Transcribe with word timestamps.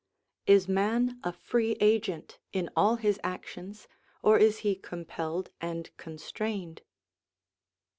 Is 0.47 0.67
man 0.67 1.19
a 1.23 1.31
free 1.31 1.73
agent 1.79 2.39
in 2.51 2.71
all 2.75 2.95
his 2.95 3.19
actions, 3.23 3.87
or 4.23 4.39
is 4.39 4.61
he 4.65 4.73
compelled 4.75 5.51
and 5.61 5.95
constrained 5.97 6.81